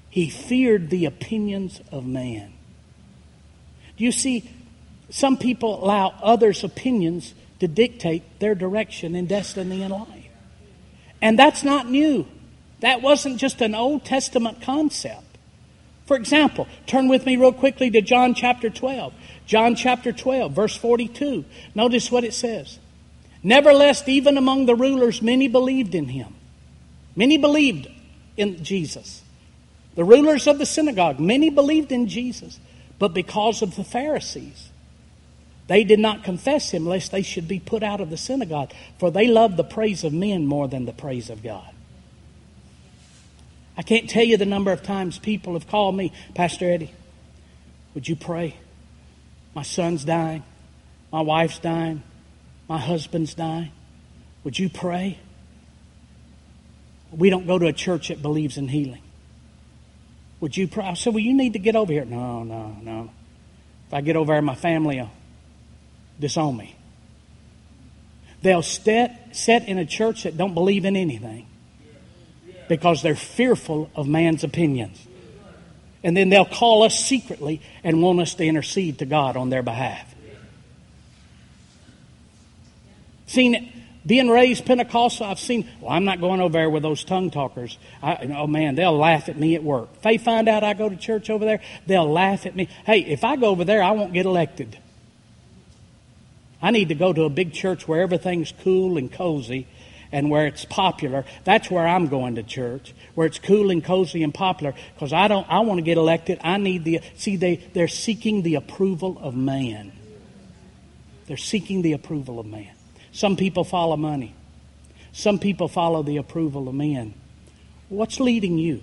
[0.10, 2.54] He feared the opinions of man.
[3.98, 4.50] Do you see?
[5.10, 10.28] Some people allow others' opinions to dictate their direction and destiny in life.
[11.22, 12.28] And that's not new.
[12.80, 15.38] That wasn't just an Old Testament concept.
[16.06, 19.14] For example, turn with me real quickly to John chapter 12.
[19.46, 21.46] John chapter 12, verse 42.
[21.76, 22.80] Notice what it says.
[23.44, 26.34] Nevertheless, even among the rulers, many believed in him.
[27.16, 27.88] Many believed
[28.38, 29.22] in Jesus.
[30.00, 32.58] The rulers of the synagogue, many believed in Jesus,
[33.00, 34.70] but because of the Pharisees,
[35.68, 39.12] they did not confess him lest they should be put out of the synagogue, for
[39.12, 41.70] they loved the praise of men more than the praise of God.
[43.78, 46.94] I can't tell you the number of times people have called me, Pastor Eddie,
[47.94, 48.56] would you pray?
[49.54, 50.46] My son's dying.
[51.12, 52.04] My wife's dying.
[52.70, 53.74] My husband's dying.
[54.46, 55.20] Would you pray?
[57.12, 59.02] We don't go to a church that believes in healing.
[60.42, 60.86] Would you pray?
[60.86, 62.06] I said, Well, you need to get over here.
[62.06, 63.12] No, no, no.
[63.88, 65.12] If I get over here, my family will
[66.20, 66.76] disown me.
[68.42, 71.48] They'll set, set in a church that don't believe in anything
[72.70, 75.06] because they're fearful of man's opinions.
[76.04, 79.64] And then they'll call us secretly and want us to intercede to God on their
[79.64, 80.16] behalf.
[83.28, 83.74] Seen
[84.06, 87.78] being raised Pentecostal, I've seen, well, I'm not going over there with those tongue talkers.
[88.02, 89.90] I, oh man, they'll laugh at me at work.
[89.96, 92.70] If they find out I go to church over there, they'll laugh at me.
[92.86, 94.78] Hey, if I go over there, I won't get elected.
[96.62, 99.68] I need to go to a big church where everything's cool and cozy
[100.12, 101.26] and where it's popular.
[101.44, 105.28] That's where I'm going to church, where it's cool and cozy and popular because I
[105.28, 106.40] don't I want to get elected.
[106.44, 109.92] I need the see they they're seeking the approval of man.
[111.28, 112.72] They're seeking the approval of man.
[113.20, 114.34] Some people follow money.
[115.12, 117.14] Some people follow the approval of men.
[117.90, 118.82] What's leading you?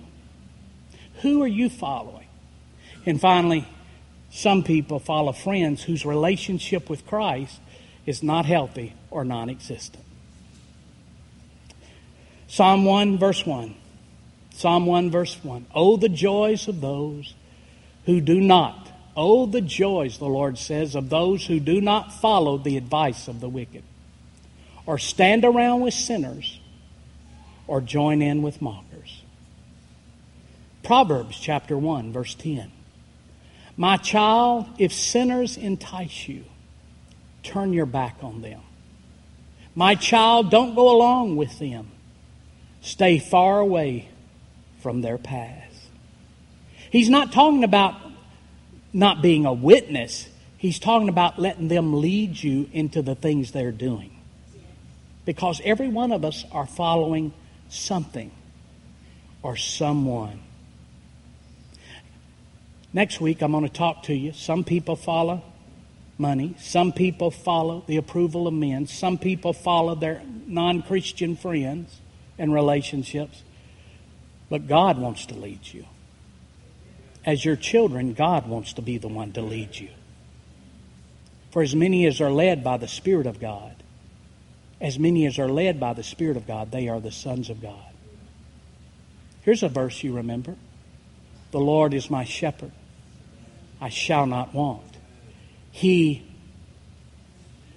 [1.23, 2.27] Who are you following?
[3.03, 3.67] And finally,
[4.29, 7.59] some people follow friends whose relationship with Christ
[8.05, 10.03] is not healthy or non existent.
[12.45, 13.73] Psalm 1, verse 1.
[14.53, 15.65] Psalm 1, verse 1.
[15.73, 17.33] Oh, the joys of those
[18.05, 18.87] who do not.
[19.15, 23.39] Oh, the joys, the Lord says, of those who do not follow the advice of
[23.39, 23.81] the wicked,
[24.87, 26.59] or stand around with sinners,
[27.67, 29.21] or join in with mockers.
[30.81, 32.71] Proverbs chapter 1, verse 10.
[33.75, 36.45] My child, if sinners entice you,
[37.43, 38.61] turn your back on them.
[39.75, 41.91] My child, don't go along with them.
[42.81, 44.07] Stay far away
[44.79, 45.89] from their paths.
[46.89, 47.95] He's not talking about
[48.93, 50.29] not being a witness.
[50.57, 54.16] He's talking about letting them lead you into the things they're doing.
[55.27, 57.33] Because every one of us are following
[57.67, 58.31] something
[59.43, 60.39] or someone.
[62.93, 64.31] Next week, I'm going to talk to you.
[64.31, 65.43] Some people follow
[66.17, 66.55] money.
[66.59, 68.87] Some people follow the approval of men.
[68.87, 71.99] Some people follow their non Christian friends
[72.39, 73.43] and relationships.
[74.49, 75.87] But God wants to lead you.
[77.25, 79.89] As your children, God wants to be the one to lead you.
[81.51, 83.83] For as many as are led by the Spirit of God,
[84.79, 87.61] as many as are led by the Spirit of God, they are the sons of
[87.61, 87.93] God.
[89.41, 90.55] Here's a verse you remember
[91.51, 92.71] The Lord is my shepherd,
[93.81, 94.83] I shall not want.
[95.71, 96.25] He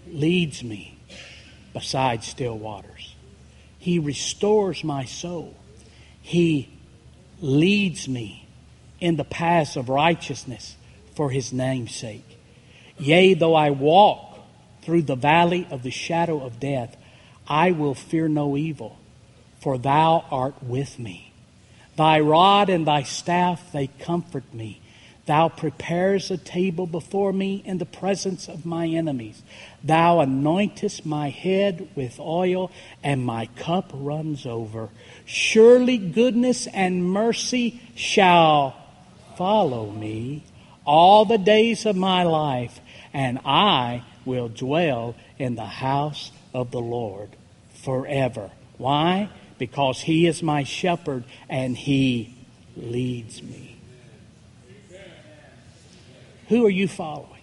[0.09, 0.99] leads me
[1.73, 3.15] beside still waters.
[3.79, 5.55] He restores my soul.
[6.23, 6.71] He
[7.41, 8.47] leads me
[9.01, 10.77] in the paths of righteousness
[11.15, 12.39] for his name's sake.
[12.99, 14.30] Yea, though I walk
[14.83, 16.97] through the valley of the shadow of death,
[17.47, 18.99] I will fear no evil,
[19.61, 21.33] for thou art with me.
[21.97, 24.81] Thy rod and thy staff, they comfort me.
[25.27, 29.43] Thou preparest a table before me in the presence of my enemies.
[29.85, 32.71] Thou anointest my head with oil,
[33.03, 34.89] and my cup runs over.
[35.25, 38.75] Surely goodness and mercy shall
[39.37, 40.43] follow me
[40.85, 42.81] all the days of my life,
[43.13, 47.31] and I will dwell in the house of the Lord
[47.83, 48.51] forever.
[48.79, 49.29] Why?
[49.59, 52.35] Because he is my shepherd and he
[52.77, 53.77] leads me.
[56.49, 57.41] Who are you following?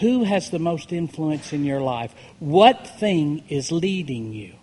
[0.00, 2.14] Who has the most influence in your life?
[2.38, 4.54] What thing is leading you?